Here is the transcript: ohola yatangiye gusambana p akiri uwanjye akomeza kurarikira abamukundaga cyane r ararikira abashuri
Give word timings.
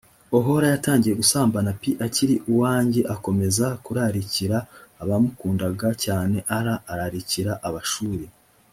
ohola 0.37 0.65
yatangiye 0.73 1.13
gusambana 1.21 1.69
p 1.81 1.83
akiri 2.05 2.35
uwanjye 2.51 3.01
akomeza 3.15 3.67
kurarikira 3.85 4.57
abamukundaga 5.01 5.87
cyane 6.03 6.37
r 6.63 6.65
ararikira 6.93 7.53
abashuri 7.67 8.25